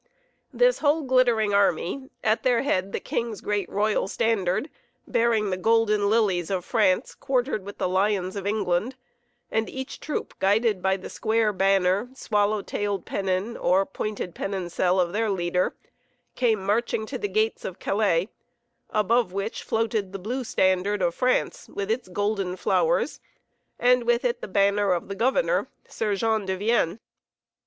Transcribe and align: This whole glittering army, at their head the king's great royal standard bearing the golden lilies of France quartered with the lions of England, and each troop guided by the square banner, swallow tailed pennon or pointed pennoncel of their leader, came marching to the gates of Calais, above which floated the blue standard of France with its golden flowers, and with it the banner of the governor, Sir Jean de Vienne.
This 0.51 0.79
whole 0.79 1.03
glittering 1.03 1.53
army, 1.53 2.09
at 2.23 2.41
their 2.41 2.63
head 2.63 2.91
the 2.91 2.99
king's 2.99 3.39
great 3.39 3.69
royal 3.69 4.07
standard 4.07 4.67
bearing 5.07 5.51
the 5.51 5.57
golden 5.57 6.09
lilies 6.09 6.49
of 6.49 6.65
France 6.65 7.13
quartered 7.13 7.63
with 7.63 7.77
the 7.77 7.87
lions 7.87 8.35
of 8.35 8.47
England, 8.47 8.95
and 9.51 9.69
each 9.69 9.99
troop 9.99 10.33
guided 10.39 10.81
by 10.81 10.97
the 10.97 11.07
square 11.07 11.53
banner, 11.53 12.09
swallow 12.15 12.63
tailed 12.63 13.05
pennon 13.05 13.55
or 13.55 13.85
pointed 13.85 14.33
pennoncel 14.33 14.99
of 14.99 15.13
their 15.13 15.29
leader, 15.29 15.75
came 16.33 16.65
marching 16.65 17.05
to 17.05 17.19
the 17.19 17.27
gates 17.29 17.63
of 17.63 17.77
Calais, 17.77 18.27
above 18.89 19.31
which 19.31 19.61
floated 19.61 20.13
the 20.13 20.17
blue 20.17 20.43
standard 20.43 21.03
of 21.03 21.13
France 21.13 21.69
with 21.71 21.91
its 21.91 22.07
golden 22.07 22.55
flowers, 22.55 23.19
and 23.77 24.05
with 24.05 24.25
it 24.25 24.41
the 24.41 24.47
banner 24.47 24.93
of 24.93 25.09
the 25.09 25.15
governor, 25.15 25.67
Sir 25.87 26.15
Jean 26.15 26.47
de 26.47 26.57
Vienne. 26.57 26.99